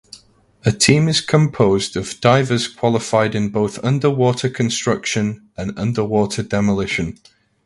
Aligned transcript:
A 0.65 0.71
team 0.71 1.07
is 1.07 1.21
composed 1.21 1.95
of 1.95 2.19
divers 2.21 2.67
qualified 2.67 3.35
in 3.35 3.49
both 3.49 3.77
underwater 3.85 4.49
construction 4.49 5.51
and 5.55 5.77
underwater 5.77 6.41
demolition. 6.41 7.19